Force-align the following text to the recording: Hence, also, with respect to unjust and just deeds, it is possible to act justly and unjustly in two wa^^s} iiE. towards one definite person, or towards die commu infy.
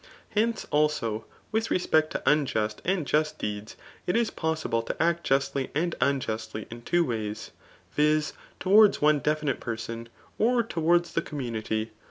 Hence, 0.31 0.65
also, 0.71 1.27
with 1.51 1.69
respect 1.69 2.09
to 2.13 2.23
unjust 2.27 2.81
and 2.83 3.05
just 3.05 3.37
deeds, 3.37 3.75
it 4.07 4.15
is 4.15 4.31
possible 4.31 4.81
to 4.81 4.99
act 4.99 5.23
justly 5.23 5.69
and 5.75 5.93
unjustly 6.01 6.65
in 6.71 6.81
two 6.81 7.05
wa^^s} 7.05 7.51
iiE. 7.99 8.33
towards 8.59 8.99
one 8.99 9.19
definite 9.19 9.59
person, 9.59 10.09
or 10.39 10.63
towards 10.63 11.13
die 11.13 11.21
commu 11.21 11.51
infy. 11.53 11.89